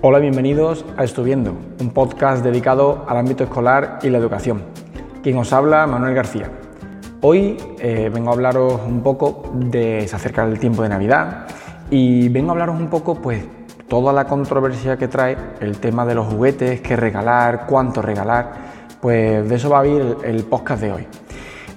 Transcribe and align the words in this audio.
Hola, 0.00 0.20
bienvenidos 0.20 0.84
a 0.96 1.02
Estuviendo, 1.02 1.54
un 1.80 1.90
podcast 1.90 2.44
dedicado 2.44 3.04
al 3.08 3.16
ámbito 3.16 3.42
escolar 3.42 3.98
y 4.00 4.10
la 4.10 4.18
educación. 4.18 4.62
Quien 5.24 5.36
os 5.38 5.52
habla, 5.52 5.88
Manuel 5.88 6.14
García. 6.14 6.52
Hoy 7.20 7.56
eh, 7.80 8.08
vengo 8.14 8.30
a 8.30 8.34
hablaros 8.34 8.80
un 8.86 9.02
poco 9.02 9.50
de 9.54 10.06
se 10.06 10.14
acerca 10.14 10.44
el 10.44 10.60
tiempo 10.60 10.84
de 10.84 10.88
Navidad 10.88 11.48
y 11.90 12.28
vengo 12.28 12.50
a 12.50 12.52
hablaros 12.52 12.78
un 12.78 12.86
poco, 12.86 13.16
pues, 13.16 13.44
toda 13.88 14.12
la 14.12 14.26
controversia 14.26 14.96
que 14.96 15.08
trae 15.08 15.36
el 15.58 15.78
tema 15.78 16.06
de 16.06 16.14
los 16.14 16.28
juguetes, 16.28 16.80
qué 16.80 16.94
regalar, 16.94 17.66
cuánto 17.66 18.00
regalar, 18.00 18.52
pues 19.00 19.48
de 19.48 19.56
eso 19.56 19.68
va 19.68 19.80
a 19.80 19.86
ir 19.88 20.16
el, 20.22 20.44
podcast 20.44 20.80
de 20.80 20.92
hoy. 20.92 21.06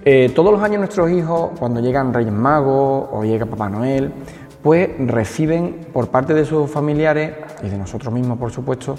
Eh, 0.06 0.32
todos 0.36 0.52
los 0.52 0.62
años 0.62 0.78
nuestros 0.78 1.10
hijos, 1.10 1.52
cuando 1.58 1.80
llegan 1.80 2.14
Reyes 2.14 2.34
Magos 2.34 3.08
o 3.12 3.24
llega 3.24 3.48
Papá 3.48 3.68
Noel, 3.68 4.14
pues 4.62 4.90
reciben 5.00 5.88
por 5.92 6.10
parte 6.10 6.34
de 6.34 6.46
sus 6.46 6.70
familiares 6.70 7.34
y 7.64 7.70
de 7.70 7.78
nosotros 7.78 8.14
mismos, 8.14 8.38
por 8.38 8.52
supuesto, 8.52 8.96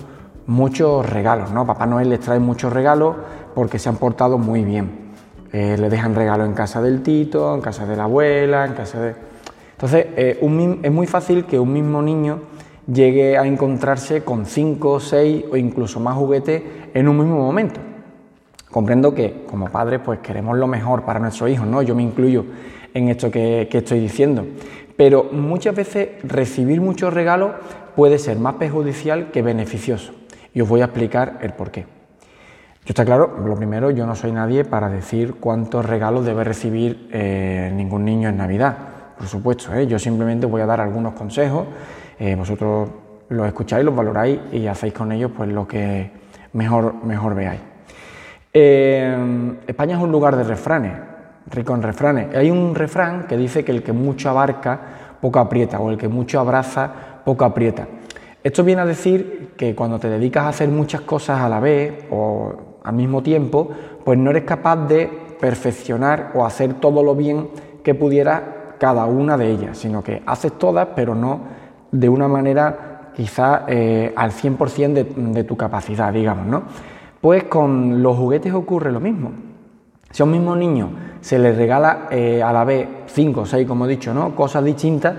muchos 0.46 1.08
regalos, 1.08 1.52
¿no? 1.52 1.66
Papá 1.66 1.86
Noel 1.86 2.08
les 2.10 2.20
trae 2.20 2.40
muchos 2.40 2.72
regalos 2.72 3.16
porque 3.54 3.78
se 3.78 3.88
han 3.88 3.96
portado 3.96 4.38
muy 4.38 4.64
bien. 4.64 5.12
Eh, 5.52 5.76
le 5.78 5.90
dejan 5.90 6.14
regalos 6.14 6.48
en 6.48 6.54
casa 6.54 6.80
del 6.80 7.02
tito, 7.02 7.54
en 7.54 7.60
casa 7.60 7.86
de 7.86 7.96
la 7.96 8.04
abuela, 8.04 8.66
en 8.66 8.72
casa 8.72 9.00
de... 9.00 9.14
Entonces, 9.72 10.06
eh, 10.16 10.38
es 10.82 10.92
muy 10.92 11.06
fácil 11.06 11.44
que 11.44 11.58
un 11.58 11.72
mismo 11.72 12.00
niño 12.02 12.40
llegue 12.86 13.36
a 13.36 13.46
encontrarse 13.46 14.24
con 14.24 14.46
cinco, 14.46 14.98
seis 14.98 15.44
o 15.50 15.56
incluso 15.56 16.00
más 16.00 16.16
juguetes 16.16 16.62
en 16.94 17.08
un 17.08 17.18
mismo 17.18 17.36
momento. 17.36 17.80
Comprendo 18.70 19.14
que 19.14 19.44
como 19.48 19.68
padres 19.68 20.00
pues 20.02 20.20
queremos 20.20 20.56
lo 20.56 20.66
mejor 20.66 21.02
para 21.02 21.20
nuestros 21.20 21.50
hijos, 21.50 21.66
¿no? 21.66 21.82
Yo 21.82 21.94
me 21.94 22.02
incluyo 22.02 22.44
en 22.94 23.08
esto 23.10 23.30
que 23.30 23.68
estoy 23.70 24.00
diciendo. 24.00 24.44
Pero 25.02 25.24
muchas 25.32 25.74
veces 25.74 26.10
recibir 26.22 26.80
muchos 26.80 27.12
regalos 27.12 27.50
puede 27.96 28.20
ser 28.20 28.38
más 28.38 28.54
perjudicial 28.54 29.32
que 29.32 29.42
beneficioso. 29.42 30.12
Y 30.54 30.60
os 30.60 30.68
voy 30.68 30.80
a 30.80 30.84
explicar 30.84 31.40
el 31.42 31.54
por 31.54 31.72
qué. 31.72 31.80
Yo 31.80 32.90
está 32.90 33.04
claro, 33.04 33.36
lo 33.44 33.56
primero, 33.56 33.90
yo 33.90 34.06
no 34.06 34.14
soy 34.14 34.30
nadie 34.30 34.64
para 34.64 34.88
decir 34.88 35.34
cuántos 35.40 35.84
regalos 35.86 36.24
debe 36.24 36.44
recibir 36.44 37.08
eh, 37.12 37.72
ningún 37.74 38.04
niño 38.04 38.28
en 38.28 38.36
Navidad. 38.36 38.76
Por 39.18 39.26
supuesto, 39.26 39.74
¿eh? 39.74 39.88
yo 39.88 39.98
simplemente 39.98 40.46
voy 40.46 40.62
a 40.62 40.66
dar 40.66 40.80
algunos 40.80 41.14
consejos. 41.14 41.66
Eh, 42.20 42.36
vosotros 42.36 42.88
los 43.28 43.44
escucháis, 43.48 43.84
los 43.84 43.96
valoráis 43.96 44.38
y 44.52 44.68
hacéis 44.68 44.94
con 44.94 45.10
ellos 45.10 45.32
pues, 45.36 45.48
lo 45.48 45.66
que 45.66 46.12
mejor, 46.52 46.94
mejor 47.02 47.34
veáis. 47.34 47.60
España 48.52 49.96
es 49.96 50.00
un 50.00 50.12
lugar 50.12 50.36
de 50.36 50.44
refranes 50.44 50.92
rico 51.50 51.74
en 51.74 51.82
refranes. 51.82 52.34
Hay 52.34 52.50
un 52.50 52.74
refrán 52.74 53.26
que 53.26 53.36
dice 53.36 53.64
que 53.64 53.72
el 53.72 53.82
que 53.82 53.92
mucho 53.92 54.30
abarca, 54.30 54.80
poco 55.20 55.38
aprieta, 55.38 55.80
o 55.80 55.90
el 55.90 55.98
que 55.98 56.08
mucho 56.08 56.40
abraza, 56.40 56.90
poco 57.24 57.44
aprieta. 57.44 57.86
Esto 58.42 58.64
viene 58.64 58.82
a 58.82 58.86
decir 58.86 59.52
que 59.56 59.74
cuando 59.74 59.98
te 59.98 60.08
dedicas 60.08 60.44
a 60.44 60.48
hacer 60.48 60.68
muchas 60.68 61.02
cosas 61.02 61.40
a 61.40 61.48
la 61.48 61.60
vez 61.60 62.06
o 62.10 62.80
al 62.82 62.94
mismo 62.94 63.22
tiempo, 63.22 63.70
pues 64.04 64.18
no 64.18 64.30
eres 64.30 64.42
capaz 64.44 64.76
de 64.88 65.08
perfeccionar 65.40 66.32
o 66.34 66.44
hacer 66.44 66.74
todo 66.74 67.02
lo 67.02 67.14
bien 67.14 67.48
que 67.84 67.94
pudiera 67.94 68.76
cada 68.78 69.04
una 69.06 69.36
de 69.36 69.50
ellas, 69.50 69.78
sino 69.78 70.02
que 70.02 70.22
haces 70.26 70.58
todas, 70.58 70.88
pero 70.96 71.14
no 71.14 71.40
de 71.92 72.08
una 72.08 72.26
manera 72.26 73.12
quizá 73.14 73.64
eh, 73.68 74.12
al 74.16 74.32
100% 74.32 74.92
de, 74.92 75.04
de 75.04 75.44
tu 75.44 75.56
capacidad, 75.56 76.12
digamos, 76.12 76.46
¿no? 76.46 76.62
Pues 77.20 77.44
con 77.44 78.02
los 78.02 78.16
juguetes 78.16 78.52
ocurre 78.52 78.90
lo 78.90 78.98
mismo. 78.98 79.30
Si 80.10 80.22
a 80.22 80.24
un 80.24 80.32
mismo 80.32 80.56
niño 80.56 80.90
se 81.22 81.38
le 81.38 81.52
regala 81.52 82.08
eh, 82.10 82.42
a 82.42 82.52
la 82.52 82.64
vez 82.64 82.86
cinco 83.06 83.42
o 83.42 83.46
seis, 83.46 83.66
como 83.66 83.86
he 83.86 83.88
dicho, 83.88 84.12
¿no? 84.12 84.34
cosas 84.34 84.62
distintas, 84.64 85.14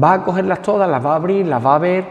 va 0.00 0.12
a 0.12 0.24
cogerlas 0.24 0.62
todas, 0.62 0.88
las 0.88 1.04
va 1.04 1.14
a 1.14 1.16
abrir, 1.16 1.46
las 1.46 1.64
va 1.64 1.74
a 1.74 1.78
ver, 1.78 2.04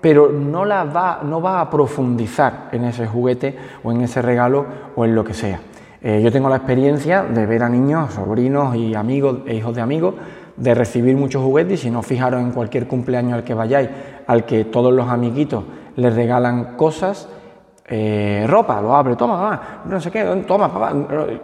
pero 0.00 0.30
no, 0.30 0.64
las 0.64 0.94
va, 0.94 1.20
no 1.24 1.40
va 1.40 1.60
a 1.60 1.70
profundizar 1.70 2.68
en 2.72 2.84
ese 2.84 3.06
juguete 3.06 3.56
o 3.82 3.90
en 3.90 4.02
ese 4.02 4.22
regalo 4.22 4.66
o 4.94 5.04
en 5.04 5.14
lo 5.14 5.24
que 5.24 5.34
sea. 5.34 5.58
Eh, 6.02 6.20
yo 6.22 6.30
tengo 6.30 6.48
la 6.48 6.56
experiencia 6.56 7.22
de 7.22 7.46
ver 7.46 7.62
a 7.62 7.68
niños, 7.68 8.12
sobrinos 8.12 8.76
y 8.76 8.94
amigos 8.94 9.38
e 9.46 9.54
hijos 9.54 9.74
de 9.74 9.80
amigos, 9.80 10.14
de 10.56 10.74
recibir 10.74 11.16
muchos 11.16 11.42
juguetes 11.42 11.80
y 11.80 11.82
si 11.84 11.90
no 11.90 12.02
fijaros 12.02 12.40
en 12.40 12.52
cualquier 12.52 12.86
cumpleaños 12.86 13.32
al 13.34 13.44
que 13.44 13.54
vayáis, 13.54 13.88
al 14.26 14.44
que 14.44 14.64
todos 14.64 14.92
los 14.92 15.08
amiguitos 15.08 15.64
les 15.96 16.14
regalan 16.14 16.76
cosas, 16.76 17.28
eh, 17.88 18.44
ropa, 18.48 18.82
lo 18.82 18.96
abre, 18.96 19.14
toma, 19.14 19.82
no 19.84 20.00
sé 20.00 20.10
qué, 20.10 20.44
toma, 20.44 20.72
papá, 20.72 20.92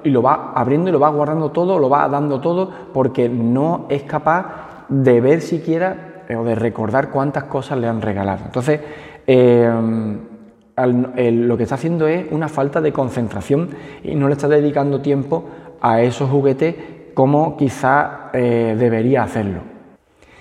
y 0.03 0.11
lo 0.11 0.23
va 0.23 0.51
abriendo 0.53 0.89
y 0.89 0.93
lo 0.93 0.99
va 0.99 1.09
guardando 1.09 1.51
todo, 1.51 1.79
lo 1.79 1.89
va 1.89 2.09
dando 2.09 2.41
todo, 2.41 2.69
porque 2.93 3.29
no 3.29 3.87
es 3.89 4.03
capaz 4.03 4.87
de 4.89 5.21
ver 5.21 5.41
siquiera 5.41 6.25
eh, 6.29 6.35
o 6.35 6.43
de 6.43 6.57
recordar 6.57 7.11
cuántas 7.11 7.45
cosas 7.45 7.79
le 7.79 7.87
han 7.87 8.03
regalado. 8.03 8.41
Entonces, 8.45 8.81
eh, 9.25 9.71
lo 10.77 11.57
que 11.57 11.63
está 11.63 11.77
haciendo 11.77 12.09
es 12.09 12.27
una 12.33 12.49
falta 12.49 12.81
de 12.81 12.93
concentración 12.93 13.69
y 14.03 14.17
no 14.17 14.27
le 14.27 14.33
está 14.33 14.49
dedicando 14.49 15.01
tiempo 15.01 15.45
a 15.81 16.03
esos 16.03 16.29
juguetes 16.29 16.75
como 17.15 17.57
quizá 17.57 18.31
debería 18.33 19.23
hacerlo. 19.23 19.61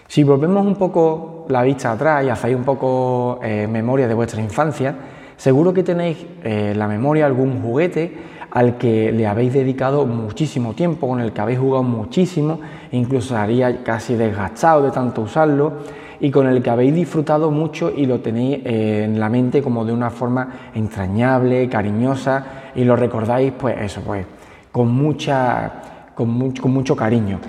Si 0.08 0.24
volvemos 0.24 0.66
un 0.66 0.76
poco 0.76 1.46
la 1.50 1.62
vista 1.64 1.92
atrás 1.92 2.24
y 2.24 2.30
hacéis 2.30 2.56
un 2.56 2.64
poco 2.64 3.40
memoria 3.42 4.08
de 4.08 4.14
vuestra 4.14 4.42
infancia, 4.42 4.96
Seguro 5.42 5.74
que 5.74 5.82
tenéis 5.82 6.24
en 6.44 6.78
la 6.78 6.88
memoria 6.88 7.26
algún 7.26 7.64
juguete 7.64 8.14
al 8.52 8.78
que 8.78 9.12
le 9.12 9.26
habéis 9.26 9.52
dedicado 9.52 10.06
muchísimo 10.06 10.76
tiempo, 10.76 11.08
con 11.08 11.20
el 11.20 11.32
que 11.32 11.42
habéis 11.42 11.58
jugado 11.58 11.82
muchísimo, 11.82 12.60
incluso 12.92 13.36
haría 13.36 13.84
casi 13.84 14.14
desgastado 14.14 14.84
de 14.84 14.92
tanto 14.92 15.24
usarlo, 15.24 15.80
y 16.20 16.30
con 16.30 16.46
el 16.46 16.62
que 16.62 16.70
habéis 16.70 16.94
disfrutado 16.94 17.50
mucho 17.50 17.90
y 17.90 18.06
lo 18.06 18.20
tenéis 18.20 18.60
eh, 18.66 19.06
en 19.06 19.20
la 19.20 19.30
mente 19.30 19.64
como 19.64 19.84
de 19.84 19.94
una 19.94 20.12
forma 20.12 20.48
entrañable, 20.76 21.68
cariñosa, 21.68 22.46
y 22.76 22.84
lo 22.84 22.96
recordáis, 22.96 23.52
pues 23.52 23.82
eso, 23.82 24.02
pues, 24.02 24.24
con 24.72 24.92
mucha, 24.94 26.12
con 26.14 26.30
mucho, 26.30 26.96
cariño. 26.96 27.40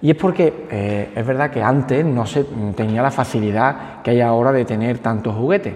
Y 0.00 0.10
es 0.10 0.16
porque 0.16 0.66
eh, 0.70 1.10
es 1.14 1.26
verdad 1.26 1.50
que 1.50 1.62
antes 1.62 2.02
no 2.02 2.24
se 2.24 2.46
tenía 2.74 3.02
la 3.02 3.10
facilidad 3.10 4.00
que 4.02 4.12
hay 4.12 4.22
ahora 4.22 4.52
de 4.52 4.64
tener 4.64 5.00
tantos 5.00 5.34
juguetes. 5.34 5.74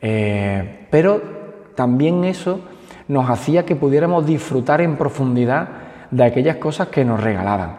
Eh, 0.00 0.86
pero 0.90 1.20
también 1.74 2.24
eso 2.24 2.60
nos 3.08 3.28
hacía 3.28 3.64
que 3.64 3.76
pudiéramos 3.76 4.24
disfrutar 4.26 4.80
en 4.80 4.96
profundidad 4.96 5.68
de 6.10 6.24
aquellas 6.24 6.56
cosas 6.56 6.88
que 6.88 7.04
nos 7.04 7.20
regalaban. 7.20 7.78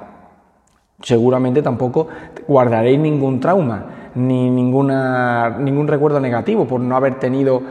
Seguramente 1.01 1.61
tampoco 1.61 2.07
guardaréis 2.47 2.99
ningún 2.99 3.39
trauma 3.39 3.85
ni 4.15 4.49
ninguna, 4.49 5.57
ningún 5.59 5.87
recuerdo 5.87 6.19
negativo 6.19 6.65
por 6.65 6.81
no 6.81 6.95
haber 6.95 7.15
tenido 7.15 7.61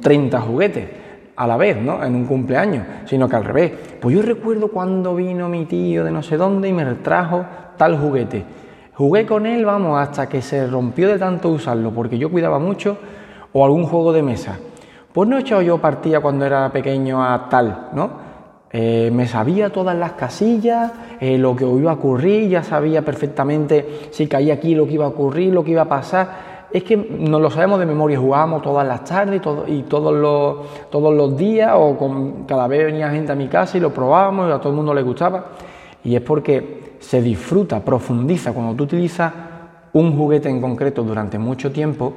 30 0.00 0.38
mm, 0.38 0.42
juguetes 0.42 0.88
a 1.34 1.46
la 1.46 1.56
vez, 1.56 1.76
¿no? 1.80 2.04
En 2.04 2.14
un 2.14 2.24
cumpleaños, 2.24 2.86
sino 3.06 3.28
que 3.28 3.36
al 3.36 3.44
revés. 3.44 3.72
Pues 4.00 4.14
yo 4.14 4.22
recuerdo 4.22 4.68
cuando 4.68 5.14
vino 5.14 5.48
mi 5.48 5.64
tío 5.64 6.04
de 6.04 6.10
no 6.10 6.22
sé 6.22 6.36
dónde 6.36 6.68
y 6.68 6.72
me 6.72 6.84
trajo 6.96 7.44
tal 7.76 7.98
juguete. 7.98 8.44
Jugué 8.94 9.26
con 9.26 9.46
él, 9.46 9.64
vamos, 9.64 9.98
hasta 9.98 10.28
que 10.28 10.42
se 10.42 10.66
rompió 10.66 11.08
de 11.08 11.18
tanto 11.18 11.48
usarlo, 11.48 11.90
porque 11.90 12.18
yo 12.18 12.30
cuidaba 12.30 12.58
mucho 12.58 12.98
o 13.52 13.64
algún 13.64 13.84
juego 13.84 14.12
de 14.12 14.22
mesa. 14.22 14.58
Pues 15.12 15.28
no 15.28 15.36
he 15.36 15.40
echado 15.40 15.62
yo 15.62 15.78
partida 15.78 16.20
cuando 16.20 16.46
era 16.46 16.70
pequeño 16.72 17.22
a 17.22 17.48
tal, 17.48 17.88
¿no? 17.92 18.32
Eh, 18.74 19.10
me 19.12 19.26
sabía 19.26 19.70
todas 19.70 19.94
las 19.94 20.12
casillas, 20.12 20.92
eh, 21.20 21.36
lo 21.36 21.54
que 21.54 21.66
iba 21.66 21.90
a 21.90 21.94
ocurrir, 21.94 22.48
ya 22.48 22.62
sabía 22.62 23.02
perfectamente 23.02 24.08
si 24.10 24.26
caía 24.26 24.54
aquí 24.54 24.74
lo 24.74 24.86
que 24.86 24.94
iba 24.94 25.04
a 25.04 25.08
ocurrir, 25.08 25.52
lo 25.52 25.62
que 25.62 25.72
iba 25.72 25.82
a 25.82 25.88
pasar. 25.88 26.52
Es 26.72 26.82
que 26.84 26.96
nos 26.96 27.42
lo 27.42 27.50
sabemos 27.50 27.78
de 27.80 27.84
memoria, 27.84 28.18
jugábamos 28.18 28.62
todas 28.62 28.88
las 28.88 29.04
tardes 29.04 29.42
y, 29.66 29.82
todos, 29.82 30.14
los, 30.14 30.88
todos 30.88 31.14
los 31.14 31.36
días, 31.36 31.72
o 31.76 31.98
con, 31.98 32.44
cada 32.44 32.66
vez 32.66 32.86
venía 32.86 33.10
gente 33.10 33.32
a 33.32 33.34
mi 33.34 33.48
casa 33.48 33.76
y 33.76 33.80
lo 33.80 33.92
probábamos 33.92 34.48
y 34.48 34.52
a 34.52 34.58
todo 34.58 34.70
el 34.70 34.76
mundo 34.76 34.94
le 34.94 35.02
gustaba. 35.02 35.48
Y 36.02 36.16
es 36.16 36.22
porque 36.22 36.94
se 36.98 37.20
disfruta, 37.20 37.80
profundiza. 37.80 38.54
Cuando 38.54 38.74
tú 38.74 38.84
utilizas 38.84 39.30
un 39.92 40.16
juguete 40.16 40.48
en 40.48 40.62
concreto 40.62 41.02
durante 41.02 41.38
mucho 41.38 41.70
tiempo, 41.70 42.14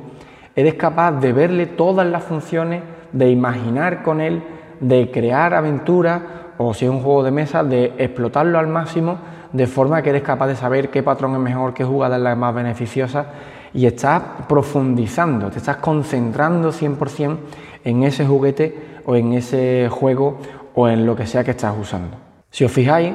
eres 0.55 0.75
capaz 0.75 1.13
de 1.13 1.33
verle 1.33 1.65
todas 1.65 2.07
las 2.07 2.23
funciones, 2.23 2.81
de 3.11 3.29
imaginar 3.29 4.03
con 4.03 4.21
él, 4.21 4.43
de 4.79 5.11
crear 5.11 5.53
aventuras 5.53 6.21
o 6.57 6.73
si 6.73 6.85
es 6.85 6.91
un 6.91 7.01
juego 7.01 7.23
de 7.23 7.31
mesa, 7.31 7.63
de 7.63 7.93
explotarlo 7.97 8.59
al 8.59 8.67
máximo 8.67 9.17
de 9.55 9.67
forma 9.67 10.01
que 10.01 10.09
eres 10.09 10.21
capaz 10.21 10.47
de 10.47 10.55
saber 10.57 10.89
qué 10.89 11.01
patrón 11.01 11.33
es 11.33 11.39
mejor, 11.39 11.73
qué 11.73 11.85
jugada 11.85 12.17
es 12.17 12.21
la 12.21 12.35
más 12.35 12.53
beneficiosa 12.53 13.25
y 13.73 13.85
estás 13.85 14.21
profundizando, 14.49 15.49
te 15.49 15.59
estás 15.59 15.77
concentrando 15.77 16.73
100% 16.73 17.37
en 17.85 18.03
ese 18.03 18.25
juguete 18.25 18.99
o 19.05 19.15
en 19.15 19.31
ese 19.31 19.87
juego 19.89 20.39
o 20.73 20.89
en 20.89 21.05
lo 21.05 21.15
que 21.15 21.25
sea 21.25 21.45
que 21.45 21.51
estás 21.51 21.73
usando. 21.79 22.17
Si 22.49 22.65
os 22.65 22.71
fijáis, 22.71 23.13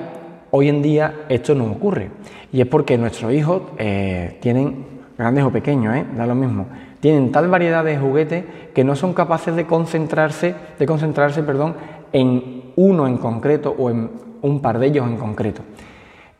hoy 0.50 0.70
en 0.70 0.81
día 0.81 1.26
esto 1.28 1.54
no 1.54 1.64
ocurre 1.64 2.10
y 2.52 2.62
es 2.62 2.66
porque 2.66 2.96
nuestros 2.96 3.34
hijos 3.34 3.62
eh, 3.76 4.38
tienen 4.40 5.00
grandes 5.20 5.44
o 5.44 5.50
pequeños, 5.50 5.94
¿eh? 5.94 6.05
da 6.17 6.26
lo 6.26 6.34
mismo, 6.34 6.67
tienen 7.00 7.31
tal 7.31 7.49
variedad 7.49 7.84
de 7.84 7.99
juguetes 7.99 8.44
que 8.75 8.84
no 8.84 8.96
son 8.96 9.12
capaces 9.12 9.55
de 9.55 9.67
concentrarse, 9.67 10.55
de 10.78 10.87
concentrarse 10.87 11.43
perdón, 11.43 11.75
en 12.12 12.72
uno 12.76 13.06
en 13.06 13.19
concreto 13.19 13.75
o 13.78 13.90
en 13.90 14.11
un 14.43 14.61
par 14.61 14.78
de 14.78 14.87
ellos 14.87 15.06
en 15.06 15.17
concreto. 15.17 15.62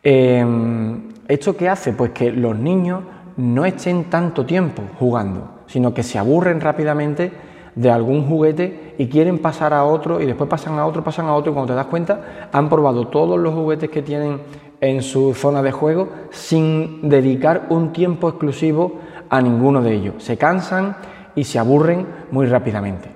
Em, 0.03 1.09
¿Esto 1.27 1.55
qué 1.55 1.69
hace? 1.69 1.93
Pues 1.93 2.11
que 2.11 2.31
los 2.31 2.57
niños 2.57 3.03
no 3.37 3.65
estén 3.65 4.05
tanto 4.05 4.45
tiempo 4.45 4.81
jugando, 4.99 5.61
sino 5.67 5.93
que 5.93 6.03
se 6.03 6.17
aburren 6.17 6.59
rápidamente 6.59 7.31
de 7.75 7.89
algún 7.89 8.27
juguete 8.27 8.95
y 8.97 9.07
quieren 9.07 9.37
pasar 9.37 9.73
a 9.73 9.85
otro 9.85 10.19
y 10.19 10.25
después 10.25 10.49
pasan 10.49 10.77
a 10.77 10.85
otro, 10.85 11.03
pasan 11.03 11.27
a 11.27 11.35
otro 11.35 11.51
y 11.51 11.53
cuando 11.53 11.73
te 11.73 11.77
das 11.77 11.85
cuenta 11.85 12.49
han 12.51 12.67
probado 12.67 13.07
todos 13.07 13.39
los 13.39 13.53
juguetes 13.53 13.89
que 13.89 14.01
tienen 14.01 14.41
en 14.81 15.03
su 15.03 15.33
zona 15.35 15.61
de 15.61 15.71
juego 15.71 16.09
sin 16.31 17.07
dedicar 17.07 17.67
un 17.69 17.93
tiempo 17.93 18.27
exclusivo 18.27 18.99
a 19.29 19.41
ninguno 19.41 19.81
de 19.81 19.93
ellos. 19.93 20.15
Se 20.23 20.37
cansan 20.37 20.97
y 21.35 21.43
se 21.43 21.59
aburren 21.59 22.07
muy 22.31 22.47
rápidamente. 22.47 23.09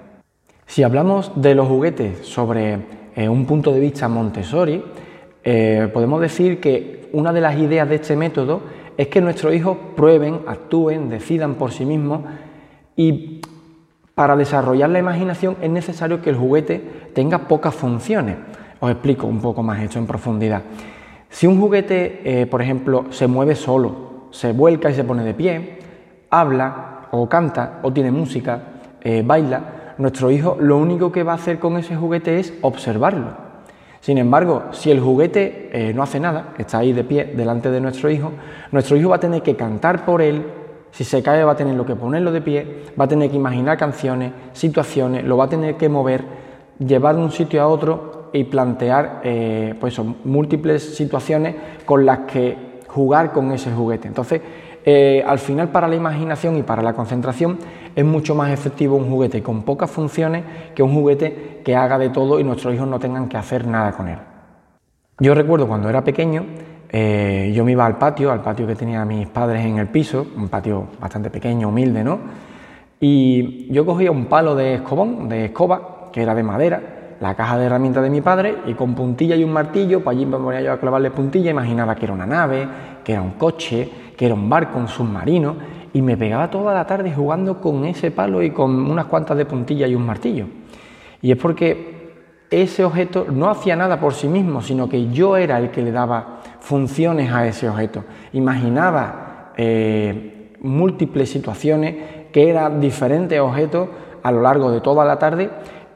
Si 0.67 0.83
hablamos 0.83 1.31
de 1.35 1.56
los 1.56 1.67
juguetes 1.67 2.25
sobre 2.25 2.79
eh, 3.15 3.27
un 3.27 3.45
punto 3.45 3.71
de 3.71 3.79
vista 3.79 4.07
Montessori, 4.07 4.83
eh, 5.44 5.89
podemos 5.94 6.21
decir 6.21 6.59
que 6.59 7.09
una 7.13 7.33
de 7.33 7.41
las 7.41 7.57
ideas 7.57 7.89
de 7.89 7.95
este 7.95 8.15
método 8.15 8.62
es 8.97 9.07
que 9.07 9.21
nuestros 9.21 9.53
hijos 9.53 9.77
prueben, 9.95 10.41
actúen, 10.47 11.09
decidan 11.09 11.56
por 11.56 11.71
sí 11.71 11.85
mismos 11.85 12.21
y 12.95 13.41
para 14.13 14.35
desarrollar 14.35 14.89
la 14.89 15.00
imaginación 15.00 15.57
es 15.62 15.69
necesario 15.69 16.21
que 16.21 16.29
el 16.29 16.38
juguete 16.38 17.09
tenga 17.13 17.47
pocas 17.47 17.75
funciones. 17.75 18.38
Os 18.79 18.91
explico 18.91 19.27
un 19.27 19.41
poco 19.41 19.62
más 19.62 19.81
esto 19.81 20.00
en 20.00 20.07
profundidad. 20.07 20.63
Si 21.30 21.48
un 21.48 21.60
juguete, 21.60 22.22
eh, 22.24 22.45
por 22.45 22.62
ejemplo, 22.62 23.06
se 23.10 23.27
mueve 23.27 23.56
solo, 23.56 24.27
se 24.31 24.51
vuelca 24.51 24.89
y 24.89 24.94
se 24.94 25.04
pone 25.04 25.24
de 25.24 25.33
pie, 25.33 25.80
habla 26.30 27.07
o 27.12 27.27
canta 27.27 27.80
o 27.83 27.92
tiene 27.92 28.12
música, 28.12 28.62
eh, 29.01 29.24
baila, 29.25 29.94
nuestro 29.98 30.31
hijo 30.31 30.57
lo 30.60 30.77
único 30.77 31.12
que 31.12 31.24
va 31.24 31.33
a 31.33 31.36
hacer 31.36 31.60
con 31.60 31.77
ese 31.77 31.95
juguete 31.95 32.39
es 32.39 32.54
observarlo. 32.62 33.45
Sin 34.01 34.18
embargo, 34.18 34.66
si 34.72 34.92
el 34.92 35.00
juguete 35.00 35.69
eh, 35.74 35.94
no 35.94 36.04
hace 36.04 36.19
nada, 36.19 36.54
está 36.57 36.80
ahí 36.80 36.94
de 36.94 37.04
pie 37.04 37.33
delante 37.36 37.72
de 37.72 37.81
nuestro 37.81 38.10
hijo, 38.10 38.33
nuestro 38.72 38.98
hijo 38.98 39.10
va 39.10 39.16
a 39.16 39.19
tener 39.19 39.42
que 39.42 39.56
cantar 39.56 40.06
por 40.06 40.22
él, 40.22 40.45
si 40.92 41.04
se 41.04 41.24
cae 41.24 41.44
va 41.44 41.54
a 41.54 41.56
tener 41.56 41.75
que 41.86 41.95
ponerlo 41.95 42.31
de 42.31 42.42
pie, 42.42 42.83
va 43.00 43.06
a 43.06 43.07
tener 43.07 43.30
que 43.30 43.36
imaginar 43.36 43.77
canciones, 43.77 44.31
situaciones, 44.54 45.24
lo 45.24 45.38
va 45.38 45.45
a 45.45 45.50
tener 45.50 45.75
que 45.75 45.89
mover, 45.89 46.24
llevar 46.80 47.16
de 47.16 47.22
un 47.22 47.31
sitio 47.31 47.62
a 47.62 47.68
otro 47.68 48.14
y 48.35 48.43
plantear 48.43 49.21
eh, 49.23 49.75
pues 49.79 49.99
múltiples 50.23 50.95
situaciones 50.95 51.55
con 51.85 52.05
las 52.05 52.19
que 52.19 52.57
jugar 52.87 53.31
con 53.31 53.51
ese 53.51 53.71
juguete. 53.71 54.07
Entonces, 54.07 54.41
eh, 54.85 55.23
al 55.25 55.39
final 55.39 55.69
para 55.69 55.87
la 55.87 55.95
imaginación 55.95 56.57
y 56.57 56.63
para 56.63 56.81
la 56.81 56.93
concentración 56.93 57.57
es 57.95 58.05
mucho 58.05 58.35
más 58.35 58.51
efectivo 58.51 58.95
un 58.95 59.09
juguete 59.09 59.41
con 59.41 59.63
pocas 59.63 59.89
funciones 59.89 60.43
que 60.75 60.83
un 60.83 60.93
juguete 60.93 61.61
que 61.65 61.75
haga 61.75 61.97
de 61.97 62.09
todo 62.09 62.39
y 62.39 62.43
nuestros 62.43 62.73
hijos 62.75 62.87
no 62.87 62.99
tengan 62.99 63.27
que 63.27 63.37
hacer 63.37 63.65
nada 63.65 63.93
con 63.93 64.07
él. 64.07 64.19
Yo 65.19 65.33
recuerdo 65.33 65.67
cuando 65.67 65.89
era 65.89 66.03
pequeño, 66.03 66.45
eh, 66.89 67.51
yo 67.55 67.65
me 67.65 67.71
iba 67.71 67.85
al 67.85 67.97
patio, 67.97 68.31
al 68.31 68.41
patio 68.41 68.67
que 68.67 68.75
tenía 68.75 69.03
mis 69.05 69.27
padres 69.27 69.65
en 69.65 69.77
el 69.77 69.88
piso, 69.88 70.27
un 70.38 70.49
patio 70.49 70.88
bastante 70.99 71.29
pequeño, 71.29 71.69
humilde, 71.69 72.03
¿no? 72.03 72.19
Y 72.99 73.71
yo 73.73 73.85
cogía 73.85 74.11
un 74.11 74.25
palo 74.25 74.55
de 74.55 74.75
escobón, 74.75 75.27
de 75.27 75.45
escoba, 75.45 76.11
que 76.11 76.21
era 76.21 76.35
de 76.35 76.43
madera, 76.43 77.04
la 77.25 77.36
caja 77.36 77.57
de 77.57 77.66
herramientas 77.66 78.04
de 78.04 78.10
mi 78.10 78.22
padre 78.22 78.57
y 78.68 78.74
con 78.74 78.94
puntilla 78.94 79.36
y 79.36 79.44
un 79.44 79.51
martillo, 79.51 80.04
pues 80.04 80.16
allí 80.16 80.25
me 80.25 80.38
ponía 80.38 80.62
yo 80.62 80.72
a 80.72 80.80
clavarle 80.80 81.12
puntilla, 81.12 81.51
imaginaba 81.51 81.95
que 81.95 82.06
era 82.06 82.13
una 82.13 82.25
nave, 82.25 82.68
que 83.04 83.13
era 83.13 83.22
un 83.22 83.31
coche, 83.31 83.89
que 84.16 84.25
era 84.25 84.36
un 84.36 84.50
barco, 84.50 84.77
un 84.77 84.88
submarino, 84.88 85.56
y 85.94 86.01
me 86.01 86.18
pegaba 86.18 86.50
toda 86.50 86.74
la 86.74 86.86
tarde 86.86 87.13
jugando 87.13 87.60
con 87.60 87.86
ese 87.86 88.12
palo 88.12 88.44
y 88.44 88.51
con 88.51 88.89
unas 88.92 89.06
cuantas 89.06 89.38
de 89.38 89.45
puntilla 89.45 89.88
y 89.88 89.95
un 89.95 90.06
martillo. 90.06 90.45
Y 91.22 91.31
es 91.31 91.38
porque 91.38 91.95
ese 92.50 92.83
objeto 92.83 93.25
no 93.31 93.50
hacía 93.50 93.75
nada 93.75 94.00
por 94.00 94.13
sí 94.13 94.27
mismo, 94.27 94.62
sino 94.62 94.88
que 94.88 95.10
yo 95.10 95.36
era 95.38 95.57
el 95.57 95.72
que 95.72 95.81
le 95.81 95.92
daba 95.92 96.42
funciones 96.60 97.31
a 97.31 97.48
ese 97.48 97.68
objeto. 97.68 98.04
Imaginaba 98.33 99.54
eh, 99.57 100.51
múltiples 100.62 101.30
situaciones 101.30 101.95
que 102.31 102.50
eran 102.50 102.80
diferentes 102.80 103.39
objetos 103.39 103.89
a 104.22 104.31
lo 104.31 104.42
largo 104.42 104.72
de 104.72 104.81
toda 104.81 105.06
la 105.06 105.18
tarde 105.18 105.50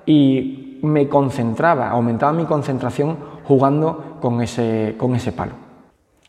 y 0.05 0.68
me 0.81 1.07
concentraba, 1.07 1.89
aumentaba 1.89 2.33
mi 2.33 2.45
concentración 2.45 3.17
jugando 3.43 4.17
con 4.21 4.41
ese, 4.41 4.95
con 4.97 5.15
ese 5.15 5.31
palo. 5.31 5.53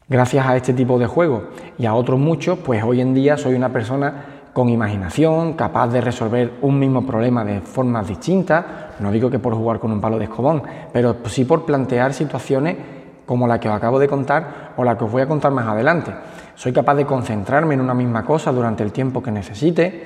Gracias 0.08 0.47
a 0.47 0.56
este 0.56 0.73
tipo 0.73 0.99
de 0.99 1.06
juegos 1.06 1.44
y 1.79 1.87
a 1.87 1.94
otros 1.94 2.19
muchos, 2.19 2.58
pues 2.58 2.82
hoy 2.82 3.00
en 3.00 3.14
día 3.14 3.37
soy 3.37 3.55
una 3.55 3.69
persona 3.69 4.41
con 4.52 4.69
imaginación, 4.69 5.52
capaz 5.52 5.88
de 5.88 6.00
resolver 6.00 6.55
un 6.62 6.79
mismo 6.79 7.06
problema 7.06 7.44
de 7.44 7.61
formas 7.61 8.08
distintas. 8.08 8.64
No 8.99 9.12
digo 9.12 9.31
que 9.31 9.38
por 9.38 9.55
jugar 9.55 9.79
con 9.79 9.93
un 9.93 10.00
palo 10.00 10.19
de 10.19 10.25
escobón, 10.25 10.62
pero 10.93 11.17
sí 11.26 11.44
por 11.44 11.64
plantear 11.64 12.12
situaciones 12.12 12.76
como 13.25 13.47
la 13.47 13.61
que 13.61 13.69
os 13.69 13.75
acabo 13.76 14.00
de 14.00 14.08
contar 14.08 14.73
o 14.76 14.82
la 14.82 14.99
que 14.99 15.05
os 15.05 15.12
voy 15.12 15.23
a 15.23 15.29
contar 15.29 15.52
más 15.52 15.69
adelante. 15.69 16.12
Soy 16.56 16.73
capaz 16.73 16.97
de 16.97 17.06
concentrarme 17.06 17.75
en 17.75 17.81
una 17.81 17.94
misma 17.94 18.25
cosa 18.25 18.50
durante 18.50 18.82
el 18.82 18.91
tiempo 18.91 19.23
que 19.23 19.31
necesite 19.31 20.05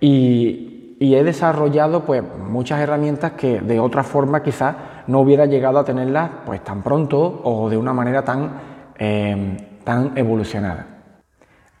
y, 0.00 0.73
he 1.00 1.24
desarrollado 1.24 2.04
pues, 2.04 2.22
muchas 2.22 2.80
herramientas 2.80 3.32
que 3.32 3.60
de 3.60 3.80
otra 3.80 4.02
forma 4.02 4.42
quizás 4.42 4.76
no 5.06 5.20
hubiera 5.20 5.46
llegado 5.46 5.78
a 5.78 5.84
tenerlas 5.84 6.30
pues, 6.46 6.62
tan 6.62 6.82
pronto 6.82 7.40
o 7.44 7.68
de 7.68 7.76
una 7.76 7.92
manera 7.92 8.24
tan 8.24 8.74
Em, 8.96 9.56
tan 9.82 10.16
evolucionada. 10.16 10.86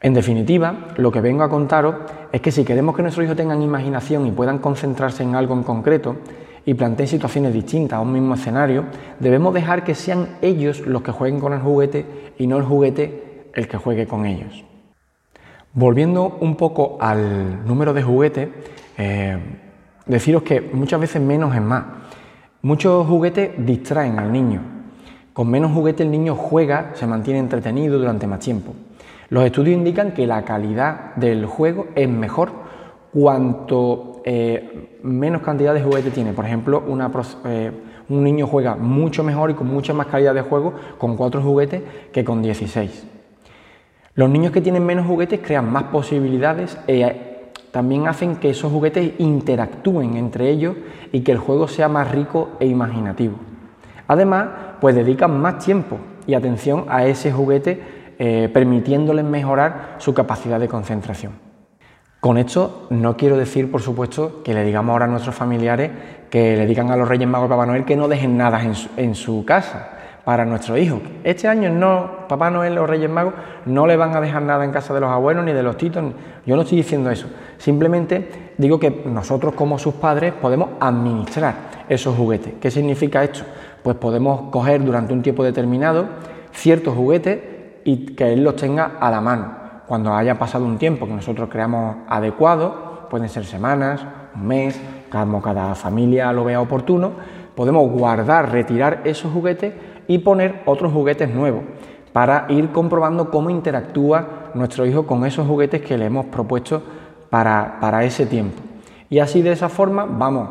En 0.00 0.12
definitiva, 0.12 0.88
lo 0.96 1.12
que 1.12 1.20
vengo 1.20 1.44
a 1.44 1.48
contaros 1.48 1.94
es 2.32 2.40
que 2.40 2.50
si 2.50 2.64
queremos 2.64 2.94
que 2.94 3.02
nuestros 3.02 3.24
hijos 3.24 3.36
tengan 3.36 3.62
imaginación 3.62 4.26
y 4.26 4.32
puedan 4.32 4.58
concentrarse 4.58 5.22
en 5.22 5.34
algo 5.34 5.54
en 5.54 5.62
concreto 5.62 6.16
y 6.66 6.74
planteen 6.74 7.08
situaciones 7.08 7.54
distintas 7.54 7.98
a 7.98 8.02
un 8.02 8.12
mismo 8.12 8.34
escenario, 8.34 8.84
debemos 9.20 9.54
dejar 9.54 9.84
que 9.84 9.94
sean 9.94 10.36
ellos 10.42 10.80
los 10.80 11.02
que 11.02 11.12
jueguen 11.12 11.40
con 11.40 11.52
el 11.52 11.60
juguete 11.60 12.32
y 12.36 12.46
no 12.46 12.58
el 12.58 12.64
juguete 12.64 13.50
el 13.54 13.68
que 13.68 13.78
juegue 13.78 14.06
con 14.06 14.26
ellos. 14.26 14.64
Volviendo 15.76 16.36
un 16.40 16.54
poco 16.54 16.98
al 17.00 17.66
número 17.66 17.92
de 17.92 18.00
juguetes, 18.00 18.48
eh, 18.96 19.36
deciros 20.06 20.44
que 20.44 20.60
muchas 20.60 21.00
veces 21.00 21.20
menos 21.20 21.52
es 21.52 21.60
más. 21.60 21.84
Muchos 22.62 23.04
juguetes 23.08 23.50
distraen 23.58 24.20
al 24.20 24.30
niño, 24.30 24.60
con 25.32 25.50
menos 25.50 25.72
juguete 25.72 26.04
el 26.04 26.12
niño 26.12 26.36
juega, 26.36 26.92
se 26.94 27.08
mantiene 27.08 27.40
entretenido 27.40 27.98
durante 27.98 28.24
más 28.28 28.38
tiempo. 28.38 28.72
Los 29.30 29.44
estudios 29.44 29.76
indican 29.76 30.12
que 30.12 30.28
la 30.28 30.44
calidad 30.44 31.16
del 31.16 31.44
juego 31.44 31.88
es 31.96 32.08
mejor 32.08 32.52
cuanto 33.12 34.22
eh, 34.24 35.00
menos 35.02 35.42
cantidad 35.42 35.74
de 35.74 35.82
juguete 35.82 36.12
tiene. 36.12 36.32
Por 36.34 36.44
ejemplo, 36.44 36.84
eh, 37.46 37.72
un 38.08 38.22
niño 38.22 38.46
juega 38.46 38.76
mucho 38.76 39.24
mejor 39.24 39.50
y 39.50 39.54
con 39.54 39.66
mucha 39.66 39.92
más 39.92 40.06
calidad 40.06 40.34
de 40.34 40.42
juego 40.42 40.72
con 40.98 41.16
cuatro 41.16 41.42
juguetes 41.42 41.82
que 42.12 42.24
con 42.24 42.42
16. 42.42 43.13
Los 44.16 44.30
niños 44.30 44.52
que 44.52 44.60
tienen 44.60 44.86
menos 44.86 45.06
juguetes 45.06 45.40
crean 45.42 45.72
más 45.72 45.84
posibilidades 45.84 46.78
e 46.86 47.50
también 47.72 48.06
hacen 48.06 48.36
que 48.36 48.50
esos 48.50 48.70
juguetes 48.70 49.14
interactúen 49.18 50.16
entre 50.16 50.48
ellos 50.48 50.76
y 51.10 51.22
que 51.22 51.32
el 51.32 51.38
juego 51.38 51.66
sea 51.66 51.88
más 51.88 52.12
rico 52.12 52.50
e 52.60 52.66
imaginativo. 52.66 53.34
Además, 54.06 54.48
pues 54.80 54.94
dedican 54.94 55.40
más 55.40 55.58
tiempo 55.58 55.98
y 56.28 56.34
atención 56.34 56.84
a 56.88 57.04
ese 57.06 57.32
juguete, 57.32 57.82
eh, 58.20 58.48
permitiéndoles 58.54 59.24
mejorar 59.24 59.96
su 59.98 60.14
capacidad 60.14 60.60
de 60.60 60.68
concentración. 60.68 61.32
Con 62.20 62.38
esto 62.38 62.86
no 62.90 63.16
quiero 63.16 63.36
decir, 63.36 63.68
por 63.72 63.82
supuesto, 63.82 64.44
que 64.44 64.54
le 64.54 64.64
digamos 64.64 64.92
ahora 64.92 65.06
a 65.06 65.08
nuestros 65.08 65.34
familiares 65.34 65.90
que 66.30 66.56
le 66.56 66.66
digan 66.66 66.90
a 66.92 66.96
los 66.96 67.08
Reyes 67.08 67.28
Magos 67.28 67.48
y 67.48 67.50
Papá 67.50 67.66
Noel 67.66 67.84
que 67.84 67.96
no 67.96 68.06
dejen 68.06 68.36
nada 68.36 68.62
en 68.96 69.14
su, 69.16 69.44
casa 69.44 69.93
para 70.24 70.44
nuestros 70.44 70.78
hijos. 70.78 71.00
Este 71.22 71.48
año 71.48 71.70
no, 71.70 72.26
Papá 72.28 72.50
Noel 72.50 72.78
o 72.78 72.86
Reyes 72.86 73.10
Magos 73.10 73.34
no 73.66 73.86
le 73.86 73.96
van 73.96 74.16
a 74.16 74.20
dejar 74.20 74.42
nada 74.42 74.64
en 74.64 74.72
casa 74.72 74.94
de 74.94 75.00
los 75.00 75.10
abuelos 75.10 75.44
ni 75.44 75.52
de 75.52 75.62
los 75.62 75.76
titos. 75.76 76.02
Yo 76.46 76.56
no 76.56 76.62
estoy 76.62 76.78
diciendo 76.78 77.10
eso. 77.10 77.28
Simplemente 77.58 78.52
digo 78.56 78.78
que 78.78 78.90
nosotros 79.06 79.54
como 79.54 79.78
sus 79.78 79.94
padres 79.94 80.32
podemos 80.32 80.70
administrar 80.80 81.54
esos 81.88 82.16
juguetes. 82.16 82.54
¿Qué 82.60 82.70
significa 82.70 83.22
esto? 83.22 83.44
pues 83.84 83.98
podemos 83.98 84.50
coger 84.50 84.82
durante 84.82 85.12
un 85.12 85.20
tiempo 85.20 85.44
determinado 85.44 86.06
ciertos 86.52 86.94
juguetes 86.94 87.38
y 87.84 88.14
que 88.16 88.32
él 88.32 88.42
los 88.42 88.56
tenga 88.56 88.92
a 88.98 89.10
la 89.10 89.20
mano. 89.20 89.52
Cuando 89.86 90.14
haya 90.14 90.38
pasado 90.38 90.64
un 90.64 90.78
tiempo 90.78 91.06
que 91.06 91.12
nosotros 91.12 91.50
creamos 91.50 91.96
adecuado, 92.08 93.06
pueden 93.10 93.28
ser 93.28 93.44
semanas, 93.44 94.00
un 94.34 94.46
mes, 94.46 94.80
cada 95.10 95.74
familia 95.74 96.32
lo 96.32 96.44
vea 96.44 96.62
oportuno, 96.62 97.12
podemos 97.54 97.90
guardar, 97.90 98.50
retirar 98.50 99.02
esos 99.04 99.30
juguetes 99.30 99.74
y 100.06 100.18
poner 100.18 100.62
otros 100.66 100.92
juguetes 100.92 101.28
nuevos 101.28 101.62
para 102.12 102.46
ir 102.48 102.70
comprobando 102.70 103.30
cómo 103.30 103.50
interactúa 103.50 104.50
nuestro 104.54 104.86
hijo 104.86 105.06
con 105.06 105.26
esos 105.26 105.46
juguetes 105.46 105.82
que 105.82 105.98
le 105.98 106.06
hemos 106.06 106.26
propuesto 106.26 106.82
para, 107.28 107.78
para 107.80 108.04
ese 108.04 108.26
tiempo. 108.26 108.62
Y 109.10 109.18
así 109.18 109.42
de 109.42 109.52
esa 109.52 109.68
forma 109.68 110.06
vamos 110.08 110.48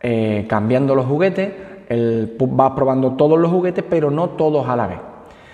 eh, 0.00 0.46
cambiando 0.48 0.94
los 0.94 1.04
juguetes, 1.04 1.52
él 1.88 2.36
va 2.40 2.74
probando 2.74 3.12
todos 3.12 3.38
los 3.38 3.50
juguetes, 3.50 3.84
pero 3.88 4.10
no 4.10 4.30
todos 4.30 4.66
a 4.68 4.76
la 4.76 4.86
vez. 4.86 4.98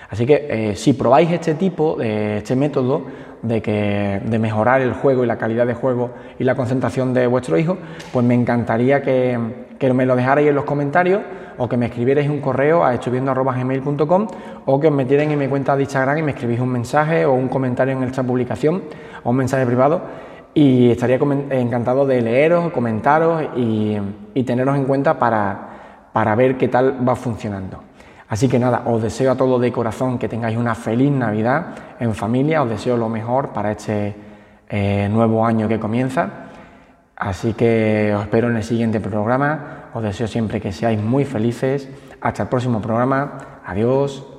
Así 0.08 0.24
que 0.24 0.46
eh, 0.48 0.76
si 0.76 0.92
probáis 0.92 1.32
este 1.32 1.54
tipo, 1.54 1.96
de 1.96 2.38
este 2.38 2.54
método 2.54 3.02
de, 3.42 3.60
que, 3.60 4.20
de 4.24 4.38
mejorar 4.38 4.80
el 4.80 4.92
juego 4.92 5.24
y 5.24 5.26
la 5.26 5.38
calidad 5.38 5.66
de 5.66 5.74
juego 5.74 6.10
y 6.38 6.44
la 6.44 6.54
concentración 6.54 7.12
de 7.12 7.26
vuestro 7.26 7.58
hijo, 7.58 7.78
pues 8.12 8.24
me 8.24 8.34
encantaría 8.34 9.02
que, 9.02 9.65
me 9.94 10.06
lo 10.06 10.16
dejarais 10.16 10.48
en 10.48 10.54
los 10.54 10.64
comentarios 10.64 11.22
o 11.58 11.68
que 11.68 11.76
me 11.76 11.86
escribierais 11.86 12.28
un 12.28 12.40
correo 12.40 12.84
a 12.84 12.94
hechoviendo.gmail.com 12.94 14.26
o 14.66 14.80
que 14.80 14.88
os 14.88 14.92
metierais 14.92 15.30
en 15.30 15.38
mi 15.38 15.48
cuenta 15.48 15.76
de 15.76 15.82
Instagram 15.82 16.18
y 16.18 16.22
me 16.22 16.32
escribís 16.32 16.60
un 16.60 16.68
mensaje 16.68 17.24
o 17.24 17.32
un 17.32 17.48
comentario 17.48 17.94
en 17.94 18.02
esta 18.02 18.22
publicación 18.22 18.82
o 19.22 19.30
un 19.30 19.36
mensaje 19.36 19.64
privado 19.66 20.02
y 20.54 20.90
estaría 20.90 21.16
encantado 21.50 22.06
de 22.06 22.22
leeros, 22.22 22.72
comentaros 22.72 23.42
y, 23.56 23.96
y 24.34 24.42
teneros 24.44 24.76
en 24.76 24.84
cuenta 24.84 25.18
para, 25.18 26.08
para 26.12 26.34
ver 26.34 26.56
qué 26.56 26.68
tal 26.68 27.06
va 27.06 27.14
funcionando. 27.14 27.82
Así 28.28 28.48
que 28.48 28.58
nada, 28.58 28.82
os 28.86 29.02
deseo 29.02 29.30
a 29.30 29.36
todos 29.36 29.60
de 29.60 29.70
corazón 29.70 30.18
que 30.18 30.28
tengáis 30.28 30.56
una 30.56 30.74
feliz 30.74 31.12
Navidad 31.12 31.74
en 32.00 32.14
familia, 32.14 32.62
os 32.62 32.70
deseo 32.70 32.96
lo 32.96 33.08
mejor 33.08 33.50
para 33.50 33.70
este 33.70 34.14
eh, 34.68 35.08
nuevo 35.10 35.46
año 35.46 35.68
que 35.68 35.78
comienza. 35.78 36.45
Así 37.16 37.54
que 37.54 38.12
os 38.14 38.22
espero 38.22 38.50
en 38.50 38.56
el 38.56 38.62
siguiente 38.62 39.00
programa, 39.00 39.88
os 39.94 40.02
deseo 40.02 40.28
siempre 40.28 40.60
que 40.60 40.70
seáis 40.72 41.00
muy 41.00 41.24
felices. 41.24 41.88
Hasta 42.20 42.44
el 42.44 42.48
próximo 42.48 42.82
programa, 42.82 43.60
adiós. 43.64 44.35